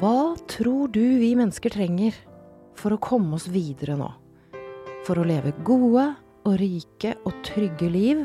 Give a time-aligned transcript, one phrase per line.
[0.00, 2.14] Hva tror du vi mennesker trenger
[2.78, 4.06] for å komme oss videre nå?
[5.04, 6.06] For å leve gode
[6.48, 8.22] og rike og trygge liv?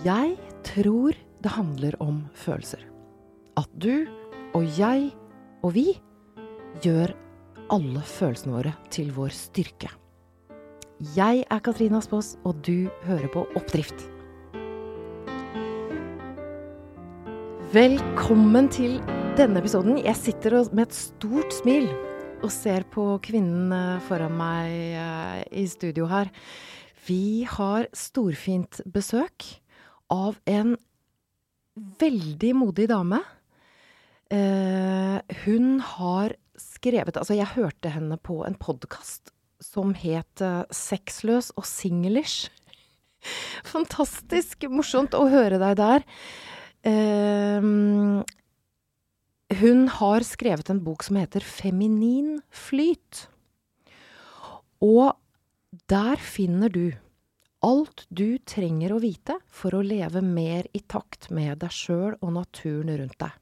[0.00, 2.80] Jeg tror det handler om følelser.
[3.60, 4.08] At du
[4.56, 5.10] og jeg
[5.60, 5.86] og vi
[6.80, 7.12] gjør
[7.76, 9.92] alle følelsene våre til vår styrke.
[11.20, 14.08] Jeg er Katrine Aspaas, og du hører på Oppdrift.
[17.76, 19.02] Velkommen til
[19.40, 19.96] denne episoden.
[19.96, 21.86] Jeg sitter med et stort smil
[22.44, 26.28] og ser på kvinnen eh, foran meg eh, i studio her.
[27.06, 29.46] Vi har storfint besøk
[30.12, 30.74] av en
[32.02, 33.22] veldig modig dame.
[34.28, 39.32] Eh, hun har skrevet Altså, jeg hørte henne på en podkast
[39.64, 40.36] som het
[40.68, 42.50] 'Sexløs og singlish'.
[43.72, 46.04] Fantastisk morsomt å høre deg der.
[46.80, 48.20] Uh,
[49.58, 53.26] hun har skrevet en bok som heter 'Feminin flyt'.
[54.80, 55.16] Og
[55.88, 56.92] der finner du
[57.62, 62.32] alt du trenger å vite for å leve mer i takt med deg sjøl og
[62.32, 63.32] naturen rundt deg.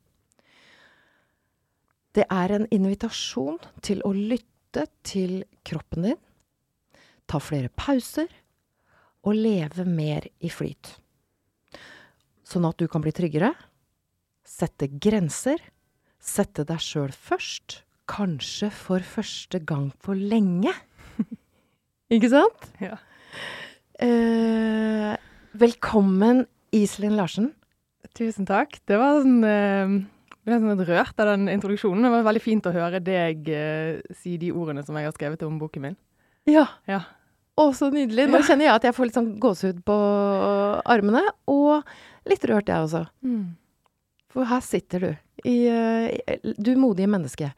[2.17, 6.21] Det er en invitasjon til å lytte til kroppen din,
[7.29, 8.29] ta flere pauser
[9.23, 10.97] og leve mer i flyt.
[12.43, 13.53] Sånn at du kan bli tryggere,
[14.43, 15.61] sette grenser,
[16.23, 20.73] sette deg sjøl først, kanskje for første gang på lenge.
[22.15, 22.69] Ikke sant?
[22.83, 22.97] Ja.
[24.01, 25.17] Eh,
[25.59, 27.53] velkommen, Iselin Larsen.
[28.17, 28.79] Tusen takk.
[28.89, 29.93] Det var sånn eh,
[30.49, 32.07] ble sånn litt rørt av den introduksjonen.
[32.07, 35.45] Det var veldig fint å høre deg eh, si de ordene som jeg har skrevet
[35.47, 35.97] om boken min.
[36.49, 36.65] Ja.
[36.89, 37.03] Ja.
[37.59, 38.29] Å, så nydelig.
[38.31, 38.47] Nå Ja.
[38.47, 39.95] kjenner jeg at jeg får litt sånn gåsehud på
[40.89, 41.83] armene, og
[42.31, 43.05] litt rørt jeg også.
[44.33, 45.11] For her sitter du.
[45.45, 47.53] I, eh, du modige menneske.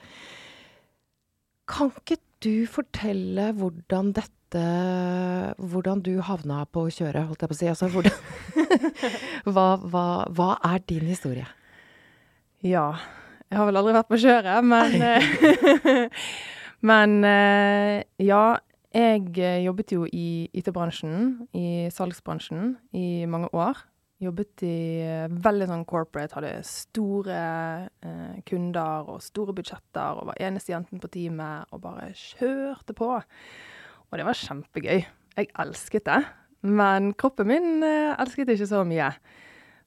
[1.70, 7.55] Kan ikke du fortelle hvordan dette Hvordan du havna på å kjøre, holdt jeg på
[7.55, 7.69] å si.
[7.71, 8.16] Altså hvordan
[9.55, 11.47] hva, hva, hva er din historie?
[12.66, 12.88] Ja.
[13.47, 16.19] Jeg har vel aldri vært på kjøret, men eh,
[16.91, 18.59] Men eh, ja.
[18.91, 23.78] Jeg jobbet jo i IT-bransjen, i salgsbransjen, i mange år.
[24.20, 27.38] Jobbet i eh, veldig sånn corporate, hadde store
[28.04, 33.14] eh, kunder og store budsjetter og var eneste jenten på teamet og bare kjørte på.
[33.16, 35.06] Og det var kjempegøy.
[35.38, 36.20] Jeg elsket det.
[36.66, 39.08] Men kroppen min eh, elsket ikke så mye.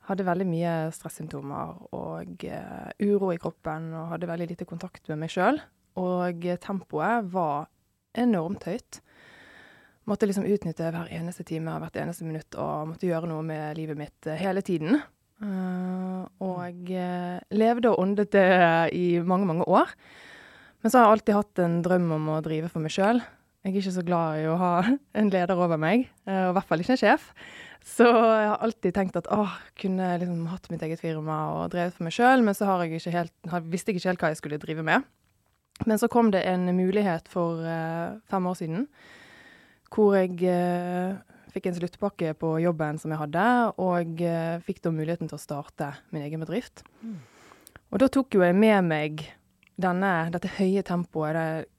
[0.10, 5.22] Hadde veldig mye stressymptomer og eh, uro i kroppen og hadde veldig lite kontakt med
[5.22, 5.62] meg sjøl.
[6.02, 7.70] Og eh, tempoet var
[8.18, 9.04] enormt høyt.
[10.10, 13.78] Måtte liksom utnytte hver eneste time og hvert eneste minutt og måtte gjøre noe med
[13.80, 14.98] livet mitt eh, hele tiden.
[15.40, 18.50] Eh, og eh, levde og åndet det
[18.98, 19.94] i mange, mange år.
[20.84, 23.24] Men så har jeg alltid hatt en drøm om å drive for meg sjøl.
[23.64, 24.74] Jeg er ikke så glad i å ha
[25.22, 27.32] en leder over meg, og i hvert fall ikke en sjef.
[27.84, 31.96] Så jeg har alltid tenkt at åh, kunne liksom hatt mitt eget firma og drevet
[31.96, 33.34] for meg sjøl, men så har jeg ikke helt,
[33.72, 35.08] visste jeg ikke helt hva jeg skulle drive med.
[35.88, 37.64] Men så kom det en mulighet for
[38.32, 38.88] fem år siden,
[39.94, 41.14] hvor jeg eh,
[41.54, 43.46] fikk en sluttpakke på jobben som jeg hadde,
[43.82, 46.84] og eh, fikk da muligheten til å starte min egen bedrift.
[47.94, 49.28] Og da tok jo jeg med meg
[49.78, 51.70] denne, dette høye tempoet, det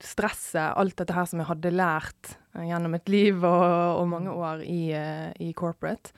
[0.00, 3.64] stresset, alt dette her som jeg hadde lært eh, gjennom et liv og,
[4.00, 6.14] og mange år i, eh, i corporate.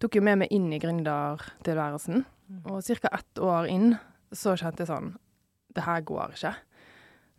[0.00, 2.24] Tok jo med meg inn i gründertilværelsen.
[2.68, 3.12] Og ca.
[3.12, 3.92] ett år inn
[4.32, 5.12] så kjente jeg sånn
[5.72, 6.52] Det her går ikke.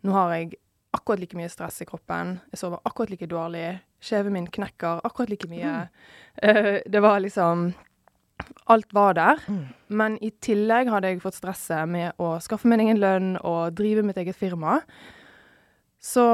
[0.06, 0.56] Nå har jeg
[0.94, 2.38] akkurat like mye stress i kroppen.
[2.52, 3.80] Jeg sover akkurat like dårlig.
[4.04, 5.80] Kjeven min knekker akkurat like mye.
[6.42, 7.68] Eh, det var liksom
[8.66, 9.38] Alt var der.
[9.86, 14.02] Men i tillegg hadde jeg fått stresset med å skaffe min egen lønn og drive
[14.02, 14.80] mitt eget firma.
[16.02, 16.24] Så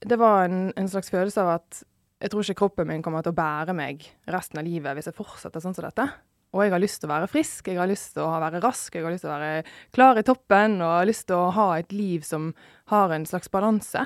[0.00, 1.82] det var en, en slags følelse av at
[2.22, 5.18] jeg tror ikke kroppen min kommer til å bære meg resten av livet hvis jeg
[5.18, 6.08] fortsetter sånn som dette.
[6.52, 8.92] Og jeg har lyst til å være frisk, jeg har lyst til å være rask,
[8.92, 9.62] jeg har lyst til å være
[9.96, 12.50] klar i toppen, og har lyst til å ha et liv som
[12.92, 14.04] har en slags balanse.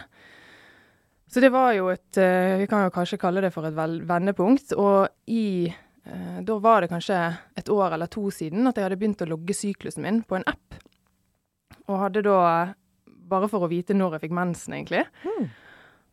[1.27, 4.77] Så det var jo et eh, Vi kan jo kanskje kalle det for et vendepunkt.
[4.79, 7.19] Og i eh, Da var det kanskje
[7.59, 10.47] et år eller to siden at jeg hadde begynt å logge syklusen min på en
[10.47, 10.79] app.
[11.91, 12.39] Og hadde da,
[13.27, 15.03] bare for å vite når jeg fikk mensen, egentlig,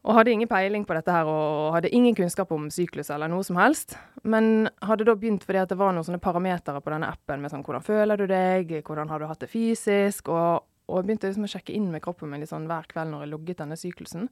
[0.03, 3.45] og hadde ingen peiling på dette her, og hadde ingen kunnskap om syklus eller noe
[3.47, 3.95] som helst.
[4.27, 7.53] Men hadde da begynt fordi at det var noen sånne parametere på denne appen med
[7.53, 11.47] sånn hvordan føler du deg, hvordan har du hatt det fysisk, og, og begynte liksom
[11.47, 14.27] å sjekke inn med kroppen min sånn hver kveld når jeg logget denne syklusen.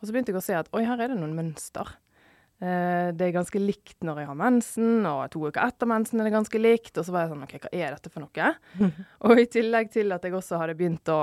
[0.00, 1.94] Og så begynte jeg å se at oi, her er det noen mønster.
[2.56, 6.28] Eh, det er ganske likt når jeg har mensen, og to uker etter mensen er
[6.28, 6.94] det ganske likt.
[6.96, 8.52] Og så var jeg sånn OK, hva er dette for noe?
[9.28, 11.20] og i tillegg til at jeg også hadde begynt å,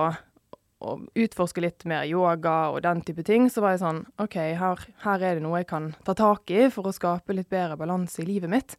[0.84, 4.84] å utforske litt mer yoga og den type ting, så var jeg sånn OK, her,
[5.06, 8.22] her er det noe jeg kan ta tak i for å skape litt bedre balanse
[8.24, 8.76] i livet mitt.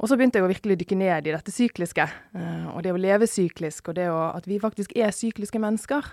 [0.00, 3.00] Og så begynte jeg å virkelig dykke ned i dette sykliske, eh, og det å
[3.00, 6.06] leve syklisk, og det å, at vi faktisk er sykliske mennesker.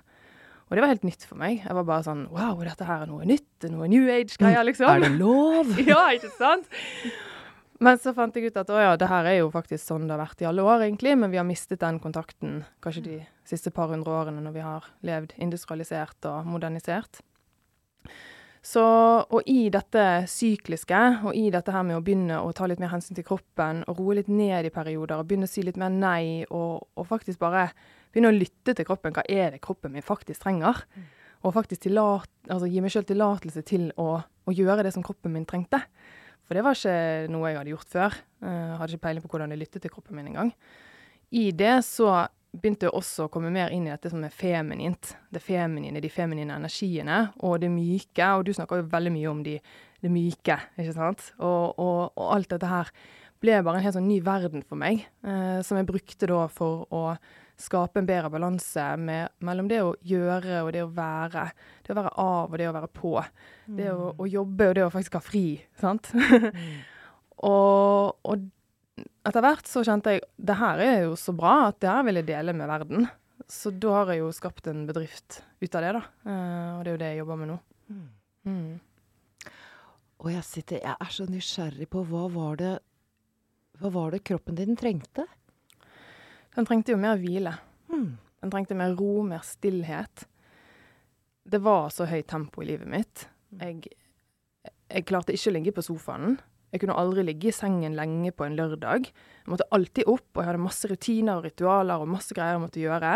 [0.68, 1.62] Og det var helt nytt for meg.
[1.64, 4.68] Jeg var bare sånn Wow, dette her er noe nytt, noe new age-greier, Mm.
[4.68, 4.90] liksom.
[4.92, 5.72] Er det lov?
[5.94, 6.68] ja, ikke sant?
[7.84, 10.16] Men så fant jeg ut at å ja, det her er jo faktisk sånn det
[10.16, 13.70] har vært i alle år, egentlig, men vi har mistet den kontakten kanskje de siste
[13.74, 17.22] par hundre årene når vi har levd industrialisert og modernisert.
[18.68, 22.82] Så, og i dette sykliske, og i dette her med å begynne å ta litt
[22.82, 25.78] mer hensyn til kroppen, og roe litt ned i perioder, og begynne å si litt
[25.80, 27.70] mer nei, og, og faktisk bare
[28.12, 29.14] begynne å lytte til kroppen.
[29.16, 30.82] Hva er det kroppen min faktisk trenger?
[31.46, 35.38] Og faktisk tillat, altså gi meg sjøl tillatelse til å, å gjøre det som kroppen
[35.38, 35.86] min trengte.
[36.48, 38.18] For det var ikke noe jeg hadde gjort før.
[38.48, 40.52] Jeg hadde ikke peiling på hvordan jeg lyttet til kroppen min engang.
[41.36, 42.12] I det så
[42.58, 45.14] begynte jeg også å komme mer inn i dette som er feminint.
[45.34, 48.30] Det feminine, de feminine energiene, og det myke.
[48.38, 49.58] Og du snakker jo veldig mye om de,
[50.04, 51.32] det myke, ikke sant.
[51.38, 52.94] Og, og, og alt dette her
[53.44, 56.88] ble bare en helt sånn ny verden for meg, eh, som jeg brukte da for
[56.90, 57.04] å
[57.58, 61.48] skape en bedre balanse mellom det å gjøre og det å være.
[61.84, 63.14] Det å være av og det å være på.
[63.80, 65.46] Det å, å jobbe og det å faktisk ha fri,
[65.80, 66.12] sant.
[67.52, 68.48] og, og
[69.28, 72.22] etter hvert så kjente jeg det her er jo så bra at det her vil
[72.22, 73.08] jeg dele med verden.
[73.48, 76.04] Så da har jeg jo skapt en bedrift ut av det, da.
[76.28, 77.58] Eh, og det er jo det jeg jobber med nå.
[78.48, 78.80] Mm.
[80.24, 82.72] Og jeg sitter Jeg er så nysgjerrig på hva var det
[83.80, 85.28] Hva var det kroppen din trengte?
[86.58, 87.54] Den trengte jo mer hvile.
[87.92, 88.18] Hmm.
[88.42, 90.26] Den trengte mer ro, mer stillhet.
[91.48, 93.28] Det var så høyt tempo i livet mitt.
[93.62, 93.94] Jeg,
[94.90, 96.40] jeg klarte ikke å ligge på sofaen.
[96.74, 99.06] Jeg kunne aldri ligge i sengen lenge på en lørdag.
[99.08, 102.64] Jeg måtte alltid opp, og jeg hadde masse rutiner og ritualer og masse greier jeg
[102.66, 103.14] måtte gjøre.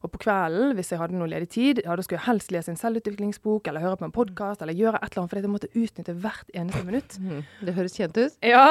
[0.00, 2.72] Og på kvelden, hvis jeg hadde noe ledig tid, ja, da skulle jeg helst lese
[2.72, 5.72] en selvutviklingsbok eller høre på en podkast eller gjøre et eller annet, fordi jeg måtte
[5.72, 7.16] utnytte hvert eneste minutt.
[7.20, 7.42] Hmm.
[7.64, 8.38] Det høres kjent ut.
[8.44, 8.66] Ja.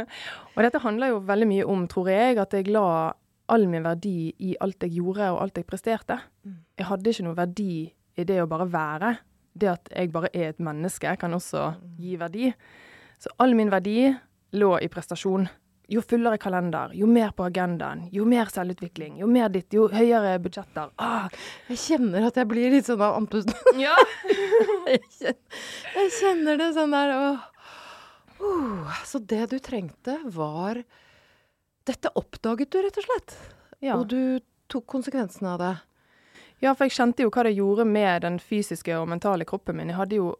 [0.54, 2.86] og dette handler jo veldig mye om, tror jeg, at jeg la
[3.50, 6.16] all min verdi i alt jeg gjorde og alt jeg presterte.
[6.78, 7.72] Jeg hadde ikke noe verdi
[8.16, 9.14] i det å bare være.
[9.52, 12.52] Det at jeg bare er et menneske, kan også gi verdi.
[13.20, 14.12] Så all min verdi
[14.56, 15.48] lå i prestasjon.
[15.90, 20.36] Jo fullere kalender, jo mer på agendaen, jo mer selvutvikling, jo mer ditt, jo høyere
[20.38, 20.92] budsjetter.
[21.02, 21.26] Ah,
[21.66, 23.56] Jeg kjenner at jeg blir litt sånn av andpusten.
[23.86, 23.96] ja.
[24.86, 25.62] jeg, kjenner,
[25.96, 27.48] jeg kjenner det sånn der åh.
[28.40, 30.78] Uh, Så det du trengte, var
[31.88, 33.36] Dette oppdaget du, rett og slett.
[33.80, 33.96] ja.
[33.96, 34.40] Og du
[34.70, 35.72] tok konsekvensene av det.
[36.60, 39.90] Ja, for jeg kjente jo hva det gjorde med den fysiske og mentale kroppen min.
[39.90, 40.30] Jeg hadde jo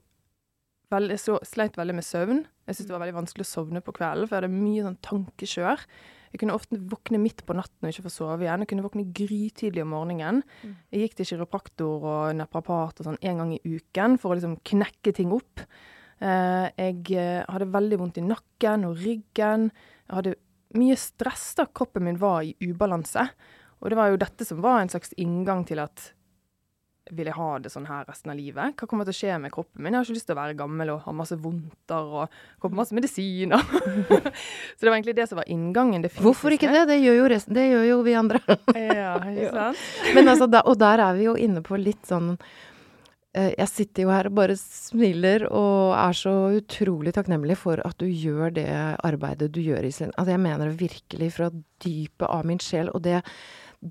[0.92, 2.42] veldig, så, sleit veldig med søvn.
[2.68, 4.98] Jeg syntes det var veldig vanskelig å sovne på kvelden, for jeg hadde mye sånn
[5.06, 5.84] tankekjør.
[6.30, 8.62] Jeg kunne ofte våkne midt på natten og ikke få sove igjen.
[8.62, 10.44] Jeg kunne våkne grytidlig om morgenen.
[10.92, 14.60] Jeg gikk til kiropraktor og neprapat og sånn en gang i uken for å liksom
[14.70, 15.64] knekke ting opp.
[16.20, 19.70] Eh, jeg eh, hadde veldig vondt i nakken og ryggen.
[20.06, 20.36] Jeg hadde
[20.78, 23.26] mye stress da kroppen min var i ubalanse.
[23.80, 26.10] Og det var jo dette som var en slags inngang til at
[27.10, 28.76] vil jeg ha det sånn her resten av livet?
[28.78, 29.94] Hva kommer til å skje med kroppen min?
[29.94, 32.94] Jeg har ikke lyst til å være gammel og ha masse vondter og på masse
[32.94, 33.64] medisiner.
[34.76, 36.04] så det var egentlig det som var inngangen.
[36.04, 36.84] Det Hvorfor ikke det?
[36.92, 38.42] Det gjør jo, resten, det gjør jo vi andre.
[38.76, 39.86] Ja, ikke sant?
[40.14, 42.36] Men altså, da, og der er vi jo inne på litt sånn
[43.30, 48.08] Jeg sitter jo her og bare smiler og er så utrolig takknemlig for at du
[48.08, 48.66] gjør det
[49.06, 50.10] arbeidet du gjør, Iselin.
[50.18, 51.50] Altså, jeg mener det virkelig fra
[51.84, 52.90] dypet av min sjel.
[52.90, 53.20] Og det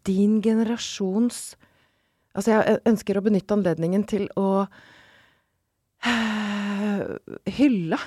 [0.05, 1.55] din generasjons
[2.37, 4.67] Altså, jeg ønsker å benytte anledningen til å
[7.57, 7.97] hylle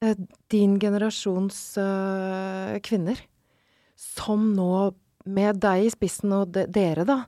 [0.00, 0.16] eh,
[0.50, 3.20] din generasjons eh, kvinner,
[4.00, 4.70] som nå,
[5.24, 7.22] med deg i spissen og de, dere, da,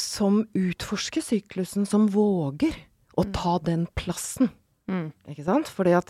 [0.00, 2.76] som utforsker syklusen, som våger
[3.18, 4.50] å ta den plassen.
[4.90, 5.10] Mm.
[5.30, 5.68] Ikke sant?
[5.70, 6.08] Fordi at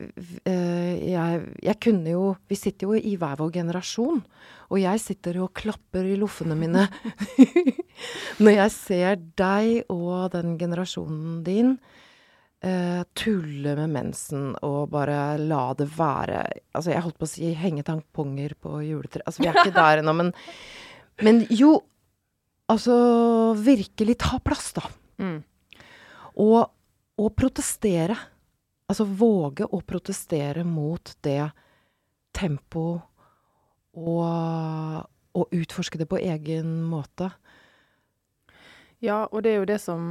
[0.00, 4.22] øh, jeg, jeg kunne jo Vi sitter jo i hver vår generasjon.
[4.70, 6.86] Og jeg sitter og klapper i loffene mine
[8.42, 11.76] når jeg ser deg og den generasjonen din
[12.64, 16.42] øh, tulle med mensen og bare la det være
[16.72, 19.26] Altså, jeg holdt på å si henge tamponger på juletreet.
[19.26, 20.32] Altså, vi er ikke der ennå, men,
[21.24, 21.78] men jo
[22.72, 22.94] Altså,
[23.62, 24.82] virkelig ta plass, da.
[25.22, 25.38] Mm.
[26.42, 26.62] Og,
[27.18, 28.16] og protestere.
[28.86, 31.40] Altså våge å protestere mot det
[32.36, 33.02] tempoet
[33.96, 37.32] og, og utforske det på egen måte.
[39.02, 40.04] Ja, og det er jo det som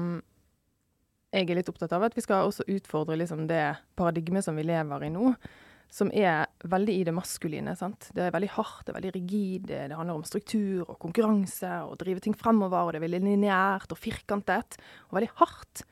[1.36, 4.66] jeg er litt opptatt av at vi skal også utfordre liksom det paradigmet som vi
[4.68, 5.34] lever i nå,
[5.96, 7.76] som er veldig i det maskuline.
[7.80, 8.10] sant?
[8.16, 11.96] Det er veldig hardt, det er veldig rigid, det, handler om struktur og konkurranse og
[12.02, 14.76] drive ting fremover, og det er veldig lineært og firkantet
[15.08, 15.86] og veldig hardt.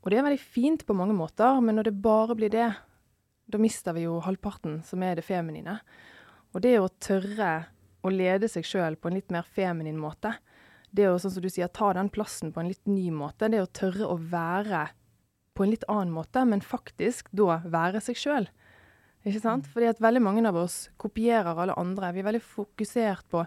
[0.00, 2.70] Og det er veldig fint på mange måter, men når det bare blir det,
[3.46, 5.78] da mister vi jo halvparten, som er det feminine.
[6.54, 7.52] Og det å tørre
[8.06, 10.32] å lede seg sjøl på en litt mer feminin måte,
[10.96, 13.60] det å, sånn som du sier, ta den plassen på en litt ny måte, det
[13.60, 14.86] å tørre å være
[15.56, 18.48] på en litt annen måte, men faktisk da være seg sjøl.
[19.26, 19.66] Ikke sant?
[19.72, 22.12] Fordi at veldig mange av oss kopierer alle andre.
[22.14, 23.42] Vi er veldig fokusert på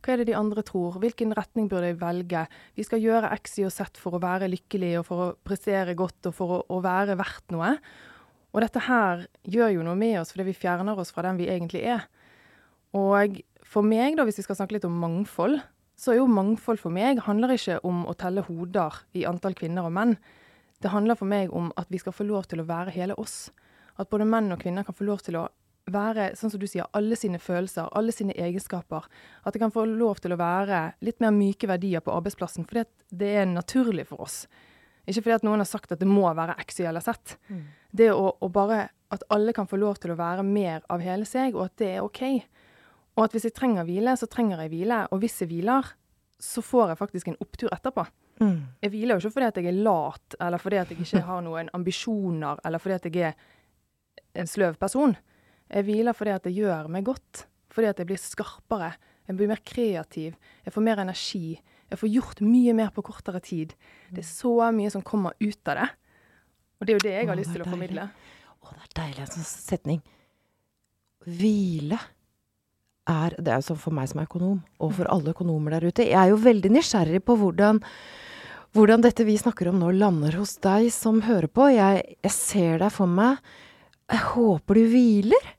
[0.00, 2.46] hva er det de andre tror, hvilken retning burde jeg velge?
[2.72, 5.92] Vi skal gjøre X, Y og Z for å være lykkelig og for å prestere
[5.92, 7.74] godt og for å, å være verdt noe.
[8.50, 11.50] Og dette her gjør jo noe med oss fordi vi fjerner oss fra den vi
[11.52, 12.08] egentlig er.
[12.96, 15.60] Og for meg, da, hvis vi skal snakke litt om mangfold,
[16.00, 19.84] så er jo mangfold for meg handler ikke om å telle hoder i antall kvinner
[19.84, 20.16] og menn.
[20.80, 23.50] Det handler for meg om at vi skal få lov til å være hele oss.
[24.00, 25.48] At både menn og kvinner kan få lov til å
[25.90, 29.06] være, sånn som du sier, alle sine følelser, alle sine egenskaper.
[29.44, 32.86] At det kan få lov til å være litt mer myke verdier på arbeidsplassen, fordi
[33.10, 34.44] det er naturlig for oss.
[35.08, 37.36] Ikke fordi at noen har sagt at det må være X, Y eller Z.
[37.50, 37.62] Mm.
[37.90, 41.26] Det å, å bare At alle kan få lov til å være mer av hele
[41.26, 42.20] seg, og at det er OK.
[43.18, 45.00] Og at hvis jeg trenger hvile, så trenger jeg hvile.
[45.10, 45.88] Og hvis jeg hviler,
[46.38, 48.04] så får jeg faktisk en opptur etterpå.
[48.38, 48.60] Mm.
[48.80, 51.42] Jeg hviler jo ikke fordi at jeg er lat, eller fordi at jeg ikke har
[51.42, 53.50] noen ambisjoner, eller fordi at jeg er
[54.34, 55.16] en sløv person.
[55.70, 57.46] Jeg hviler fordi at det gjør meg godt.
[57.70, 58.92] Fordi at jeg blir skarpere.
[59.28, 60.36] Jeg blir mer kreativ.
[60.66, 61.60] Jeg får mer energi.
[61.90, 63.74] Jeg får gjort mye mer på kortere tid.
[64.10, 65.90] Det er så mye som kommer ut av det.
[66.80, 68.06] Og det er jo det jeg har Åh, lyst til å formidle.
[68.60, 70.00] Å, det er deilig en sånn setning.
[71.26, 72.00] Hvile
[73.10, 75.88] er Det er jo sånn for meg som er økonom, og for alle økonomer der
[75.88, 76.04] ute.
[76.06, 77.80] Jeg er jo veldig nysgjerrig på hvordan
[78.76, 81.66] hvordan dette vi snakker om nå, lander hos deg som hører på.
[81.74, 83.40] Jeg, jeg ser deg for meg
[84.10, 85.50] jeg håper du hviler,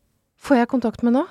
[0.42, 1.26] får jeg kontakt med nå.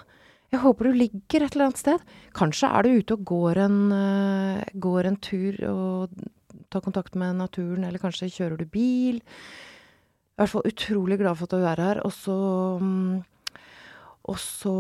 [0.50, 2.04] Jeg håper du ligger et eller annet sted.
[2.34, 6.14] Kanskje er du ute og går en, uh, går en tur og
[6.70, 9.20] tar kontakt med naturen, eller kanskje kjører du bil.
[9.20, 12.00] I hvert fall utrolig glad for at du er her.
[12.06, 12.38] Og så
[12.80, 13.22] um,
[14.30, 14.74] Og så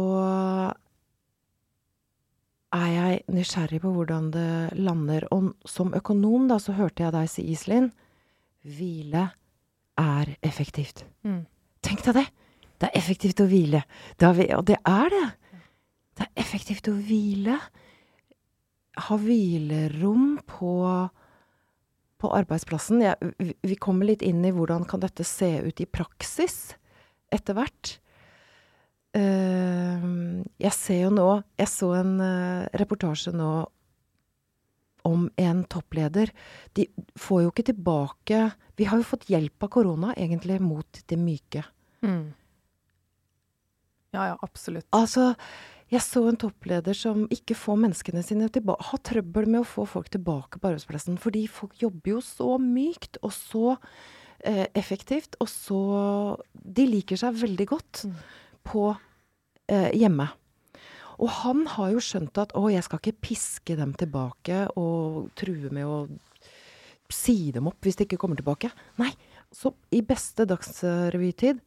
[2.70, 5.26] er jeg nysgjerrig på hvordan det lander.
[5.34, 7.90] Og som økonom, da, så hørte jeg deg si, Iselin,
[8.62, 9.30] hvile
[9.98, 11.04] er effektivt.
[11.26, 11.46] Mm.
[11.84, 12.26] Tenk deg det!
[12.80, 13.82] Det er effektivt å hvile.
[14.16, 15.24] Vi, og det er det.
[16.16, 17.58] Det er effektivt å hvile.
[19.06, 20.74] Ha hvilerom på,
[22.20, 23.02] på arbeidsplassen.
[23.04, 26.72] Ja, vi, kommer litt inn i hvordan kan dette se ut i praksis
[27.32, 27.98] etter hvert.
[29.10, 31.24] Uh, jeg ser jo nå
[31.58, 33.48] Jeg så en uh, reportasje nå
[35.08, 36.32] om en toppleder.
[36.76, 36.86] De
[37.18, 41.64] får jo ikke tilbake Vi har jo fått hjelp av korona, egentlig, mot det myke.
[42.00, 42.32] Mm.
[44.14, 44.86] Ja, ja, absolutt.
[44.96, 45.34] Altså,
[45.90, 49.86] jeg så en toppleder som ikke får menneskene sine tilbake Har trøbbel med å få
[49.90, 51.18] folk tilbake på arbeidsplassen.
[51.20, 53.64] Fordi folk jobber jo så mykt og så
[54.38, 55.80] eh, effektivt, og så
[56.54, 58.20] De liker seg veldig godt mm.
[58.70, 58.84] på
[59.70, 60.30] eh, hjemme.
[61.20, 65.72] Og han har jo skjønt at å, jeg skal ikke piske dem tilbake og true
[65.74, 65.98] med å
[67.12, 68.70] si dem opp hvis de ikke kommer tilbake.
[69.00, 69.12] Nei.
[69.50, 71.58] Så i beste dagsrevytid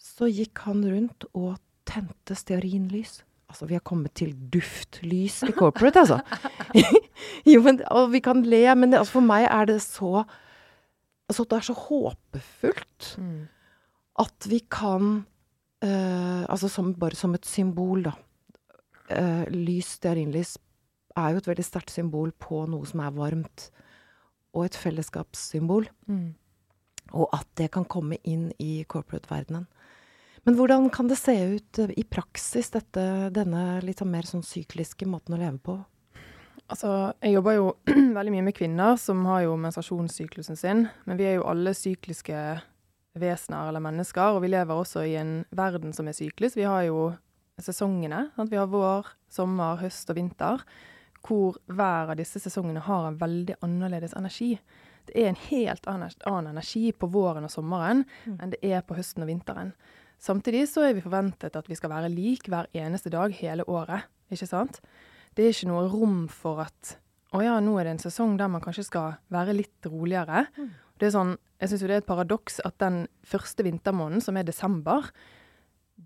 [0.00, 1.58] så gikk han rundt og
[1.88, 3.20] tente stearinlys.
[3.52, 6.20] Altså, vi har kommet til duftlys i corporate, altså.
[7.52, 10.24] jo, men, og vi kan le, men det, altså, for meg er det så
[11.30, 13.36] Altså, det er så håpefullt mm.
[14.20, 15.04] at vi kan
[15.84, 18.16] uh, Altså som, bare som et symbol, da.
[19.12, 20.56] Uh, lys, stearinlys,
[21.18, 23.68] er jo et veldig sterkt symbol på noe som er varmt.
[24.56, 25.88] Og et fellesskapssymbol.
[26.08, 26.32] Mm.
[27.12, 29.66] Og at det kan komme inn i corporate-verdenen.
[30.42, 33.04] Men hvordan kan det se ut eh, i praksis, dette,
[33.34, 35.76] denne litt sånn mer sånn sykliske måten å leve på?
[36.72, 37.68] Altså, jeg jobber jo
[38.16, 40.86] veldig mye med kvinner som har jo menstruasjonssyklusen sin.
[41.06, 42.42] Men vi er jo alle sykliske
[43.22, 46.56] vesener eller mennesker, og vi lever også i en verden som er syklus.
[46.56, 47.12] Vi har jo
[47.60, 48.28] sesongene.
[48.36, 48.52] Sant?
[48.52, 50.64] Vi har vår, sommer, høst og vinter.
[51.22, 54.56] Hvor hver av disse sesongene har en veldig annerledes energi.
[55.06, 58.38] Det er en helt annen energi på våren og sommeren mm.
[58.38, 59.72] enn det er på høsten og vinteren.
[60.22, 64.06] Samtidig så er vi forventet at vi skal være lik hver eneste dag hele året.
[64.30, 64.78] Ikke sant?
[65.34, 66.96] Det er ikke noe rom for at
[67.32, 70.44] å ja, nå er det en sesong der man kanskje skal være litt roligere.
[70.52, 70.72] Mm.
[71.00, 71.32] Det er sånn,
[71.62, 75.08] jeg syns jo det er et paradoks at den første vintermåneden, som er desember,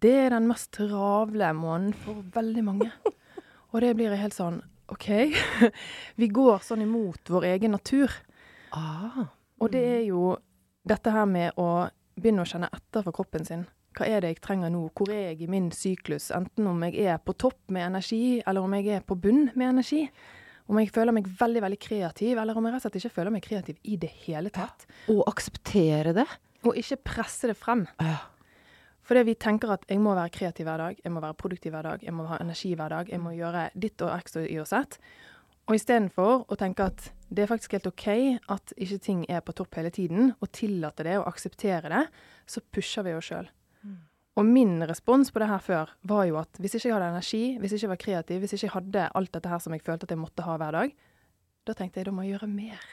[0.03, 2.91] det er den mest travle måneden for veldig mange.
[3.73, 4.61] Og det blir helt sånn
[4.93, 5.09] OK.
[6.21, 8.13] vi går sånn imot vår egen natur.
[8.77, 9.27] Ah.
[9.61, 10.37] Og det er jo
[10.87, 13.65] dette her med å begynne å kjenne etter for kroppen sin.
[13.97, 14.83] Hva er det jeg trenger nå?
[14.97, 16.29] Hvor er jeg i min syklus?
[16.37, 19.71] Enten om jeg er på topp med energi, eller om jeg er på bunn med
[19.71, 20.03] energi.
[20.67, 23.33] Om jeg føler meg veldig veldig kreativ, eller om jeg rett og slett ikke føler
[23.33, 24.85] meg kreativ i det hele tatt.
[25.13, 26.27] Og akseptere det.
[26.67, 27.87] Og ikke presse det frem.
[28.03, 28.19] Ja.
[29.07, 31.87] Fordi vi tenker at jeg må være kreativ hver dag, jeg må være produktiv hver
[31.87, 34.59] dag, jeg må ha energi hver dag, jeg må gjøre ditt og x og y
[34.63, 34.99] og z.
[35.67, 38.09] Og istedenfor å tenke at det er faktisk helt OK
[38.55, 42.05] at ikke ting er på topp hele tiden, og tillate det og akseptere det,
[42.47, 43.49] så pusher vi oss sjøl.
[44.37, 47.45] Og min respons på det her før var jo at hvis ikke jeg hadde energi,
[47.57, 50.05] hvis ikke jeg var kreativ, hvis ikke jeg hadde alt dette her som jeg følte
[50.05, 50.97] at jeg måtte ha hver dag,
[51.67, 52.91] da tenkte jeg da må jeg gjøre mer.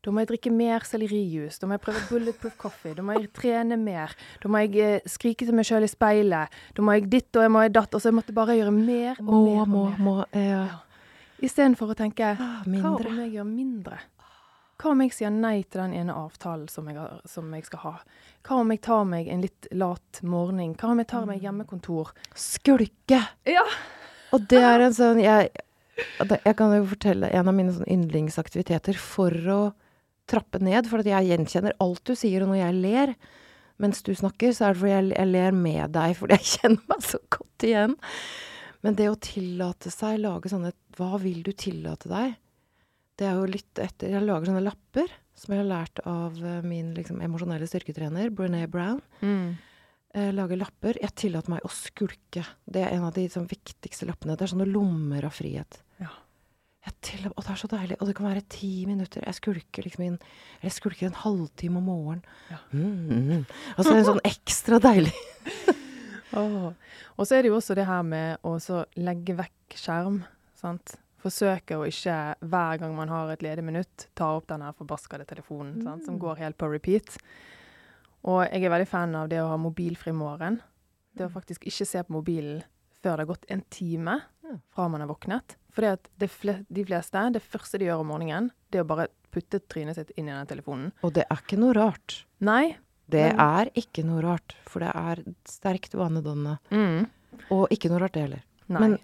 [0.00, 3.26] Da må jeg drikke mer sellerijus, da må jeg prøve bulletproof coffee, da må jeg
[3.36, 7.10] trene mer, da må jeg eh, skrike til meg sjøl i speilet, da må jeg
[7.12, 9.40] ditt og jeg må jeg datt, og så jeg måtte bare gjøre mer og Må,
[9.44, 9.98] mer og må, mer.
[10.06, 10.14] må.
[10.32, 10.62] Ja.
[10.70, 10.78] Ja.
[11.44, 13.98] Istedenfor å tenke Ah, hva om jeg gjør mindre?
[14.80, 17.82] Hva om jeg sier nei til den ene avtalen som jeg, har, som jeg skal
[17.84, 17.92] ha?
[18.48, 20.72] Hva om jeg tar meg en litt lat morgen?
[20.80, 21.28] Hva om jeg tar Mm.
[21.34, 22.12] meg hjemmekontor?
[22.34, 23.20] Skulke.
[23.44, 23.64] Ja.
[24.32, 25.50] Og det er en sånn Jeg,
[26.44, 29.60] jeg kan jo fortelle en av mine sånn yndlingsaktiviteter for å
[30.30, 30.88] trappe ned.
[30.90, 33.14] For jeg gjenkjenner alt du sier, og når jeg ler
[33.80, 36.92] mens du snakker, så er det fordi jeg, jeg ler med deg, fordi jeg kjenner
[36.92, 37.96] meg så godt igjen.
[38.84, 42.36] Men det å tillate seg, lage sånne Hva vil du tillate deg?
[43.20, 44.14] Det er jo å lytte etter.
[44.14, 48.66] Jeg lager sånne lapper som jeg har lært av eh, min liksom, emosjonelle styrketrener, Brené
[48.68, 49.00] Brown.
[49.20, 49.58] Mm.
[50.16, 50.98] Eh, lager lapper.
[51.00, 52.44] Jeg tillater meg å skulke.
[52.64, 54.36] Det er en av de sånn, viktigste lappene.
[54.36, 55.80] Det er sånne lommer av frihet.
[57.00, 57.96] Tillater, og det er så deilig.
[58.00, 59.24] Og det kan være ti minutter.
[59.24, 62.24] Jeg skulker liksom inn Eller jeg skulker en halvtime om morgenen.
[62.50, 62.58] Ja.
[62.72, 63.44] Mm, mm.
[63.76, 65.12] Altså en sånn ekstra deilig.
[66.40, 66.72] oh.
[67.16, 70.22] Og så er det jo også det her med å så legge vekk skjerm.
[70.56, 70.96] sant?
[71.20, 72.16] Forsøke å ikke
[72.48, 76.06] hver gang man har et ledig minutt, ta opp den her forbaskede telefonen sant?
[76.08, 77.18] som går helt på repeat.
[78.24, 80.60] Og jeg er veldig fan av det å ha mobilfri morgen.
[81.12, 82.62] Det å faktisk ikke se på mobilen
[83.00, 84.20] før det har gått en time
[84.72, 85.59] fra man har våknet.
[85.74, 86.28] For de
[86.84, 90.28] fleste, det første de gjør om morgenen, det er å bare putte trynet sitt inn
[90.28, 90.92] i den telefonen.
[91.06, 92.24] Og det er ikke noe rart.
[92.40, 92.76] Nei.
[93.10, 96.58] Det Men- er ikke noe rart, for det er sterkt vanedannende.
[96.70, 97.08] Mm.
[97.50, 98.42] Og ikke noe rart, det heller.
[98.68, 98.80] Nei.
[98.80, 98.98] Men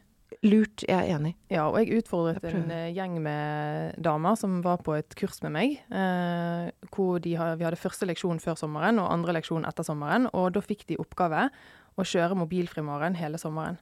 [0.44, 1.34] lurt, jeg er enig.
[1.50, 5.42] Ja, og jeg utfordret Jeg en eh, gjeng med damer som var på et kurs
[5.42, 5.80] med meg.
[5.90, 10.28] Eh, hvor har, vi hadde første leksjon før sommeren og andre leksjon etter sommeren.
[10.34, 11.48] Og da fikk de oppgave
[11.96, 13.78] å kjøre mobilfri morgen hele sommeren.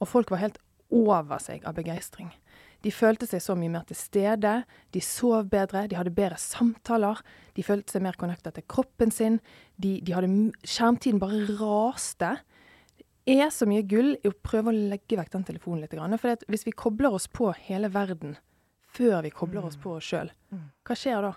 [0.00, 0.58] Og folk var helt
[0.94, 2.30] over seg av begeistring.
[2.84, 4.50] De følte seg så mye mer til stede,
[4.92, 7.22] de sov bedre, de hadde bedre samtaler.
[7.56, 9.38] De følte seg mer connecta til kroppen sin.
[9.80, 10.28] De, de hadde
[10.68, 12.34] Skjermtiden bare raste
[13.24, 15.96] Det er så mye gull i å prøve å legge vekk den telefonen litt.
[16.20, 18.36] For hvis vi kobler oss på hele verden
[18.94, 20.68] før vi kobler oss på oss sjøl, Mm.
[20.84, 21.32] hva skjer da?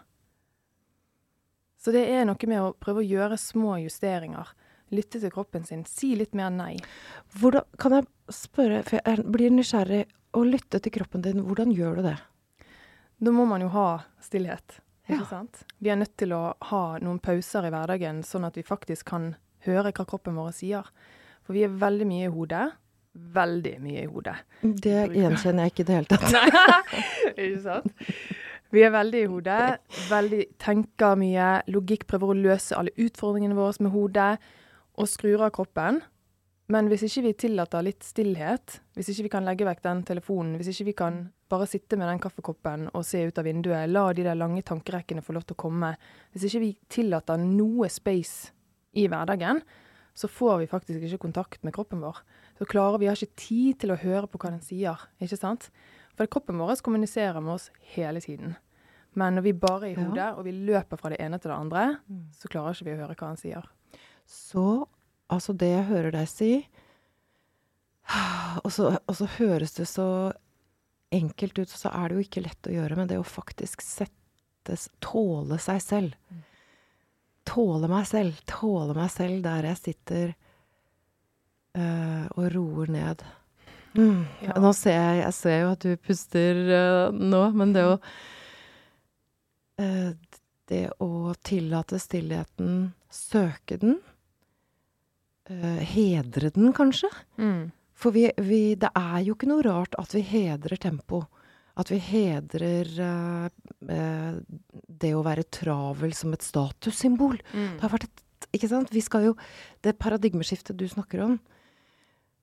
[1.79, 4.51] Så det er noe med å prøve å gjøre små justeringer.
[4.95, 5.83] Lytte til kroppen sin.
[5.85, 6.77] Si litt mer nei.
[7.39, 10.05] Hvordan, kan jeg spørre, for jeg blir nysgjerrig,
[10.37, 12.17] å lytte til kroppen din, hvordan gjør du det?
[13.19, 13.87] Da må man jo ha
[14.21, 14.79] stillhet.
[15.09, 15.25] Ikke Ja.
[15.25, 15.63] sant?
[15.81, 19.35] Vi er nødt til å ha noen pauser i hverdagen, sånn at vi faktisk kan
[19.65, 20.83] høre hva kroppen vår sier.
[21.43, 22.71] For vi er veldig mye i hodet.
[23.17, 24.35] Veldig mye i hodet.
[24.61, 26.31] Det gjenkjenner jeg ikke i det hele tatt.
[26.31, 27.01] Nei,
[27.47, 28.03] ikke sant?
[28.69, 33.73] Vi er veldig i hodet, veldig tenker mye, logikk prøver å løse alle utfordringene våre
[33.79, 34.37] med hodet,
[34.97, 36.01] og skrur av kroppen.
[36.67, 40.57] Men hvis ikke vi tillater litt stillhet, hvis ikke vi kan legge vekk den telefonen,
[40.59, 44.09] hvis ikke vi kan bare sitte med den kaffekoppen og se ut av vinduet, la
[44.11, 45.93] de der lange tankerekkene få lov til å komme,
[46.33, 48.51] hvis ikke vi tillater noe space
[48.99, 49.61] i hverdagen,
[50.17, 52.19] så får vi faktisk ikke kontakt med kroppen vår.
[52.59, 55.69] Så klarer vi har ikke tid til å høre på hva den sier, ikke sant?
[56.17, 58.57] For kroppen vår kommuniserer med oss hele tiden.
[59.15, 61.57] Men når vi bare er i hodet, og vi løper fra det ene til det
[61.57, 62.27] andre, Mm.
[62.33, 63.63] så klarer ikke vi å høre hva han sier.
[64.27, 64.85] Så
[65.31, 66.51] altså det jeg hører deg si
[68.63, 70.07] og så, og så høres det så
[71.11, 74.89] enkelt ut, så er det jo ikke lett å gjøre, men det å faktisk settes
[74.99, 76.15] Tåle seg selv.
[76.27, 76.39] Mm.
[77.47, 78.39] Tåle meg selv.
[78.49, 80.33] Tåle meg selv der jeg sitter
[81.79, 83.23] øh, og roer ned.
[83.95, 84.25] Mm.
[84.43, 84.57] Ja.
[84.61, 87.95] Nå ser jeg Jeg ser jo at du puster eh, nå, men det å
[89.81, 90.11] eh,
[90.67, 93.95] Det å tillate stillheten, søke den,
[95.53, 97.09] eh, hedre den kanskje.
[97.37, 97.71] Mm.
[97.97, 101.23] For vi, vi, det er jo ikke noe rart at vi hedrer tempo.
[101.77, 103.47] At vi hedrer uh,
[103.89, 104.37] uh,
[104.87, 107.37] det å være travel som et statussymbol.
[107.53, 107.75] Mm.
[107.77, 108.93] Det har vært et Ikke sant?
[108.93, 109.33] Vi skal jo
[109.81, 111.39] Det paradigmeskiftet du snakker om,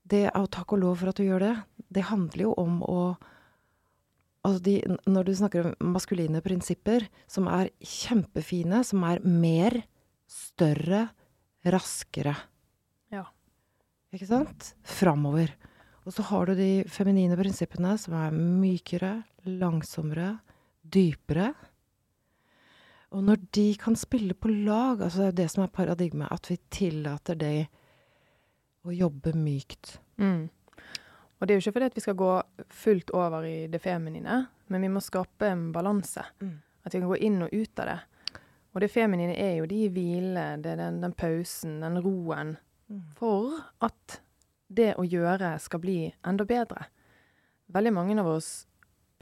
[0.05, 1.55] det er å takk og lov for at du gjør det,
[1.89, 2.99] det handler jo om å
[4.45, 4.75] Altså de,
[5.09, 9.79] når du snakker om maskuline prinsipper, som er kjempefine, som er mer,
[10.29, 11.07] større,
[11.65, 12.35] raskere.
[14.15, 14.73] Ikke sant?
[14.87, 15.51] Framover.
[16.05, 19.17] Og så har du de feminine prinsippene, som er mykere,
[19.49, 20.37] langsommere,
[20.81, 21.49] dypere.
[23.15, 26.31] Og når de kan spille på lag, altså det er jo det som er paradigmet,
[26.31, 27.53] at vi tillater de
[28.85, 29.97] å jobbe mykt.
[30.21, 30.47] Mm.
[31.35, 32.33] Og det er jo ikke fordi at vi skal gå
[32.71, 36.23] fullt over i det feminine, men vi må skape en balanse.
[36.39, 36.59] Mm.
[36.85, 37.97] At vi kan gå inn og ut av det.
[38.75, 42.55] Og det feminine er jo de hvilene, det er den, den pausen, den roen.
[43.17, 44.19] For at
[44.67, 46.87] det å gjøre skal bli enda bedre.
[47.73, 48.49] Veldig mange av oss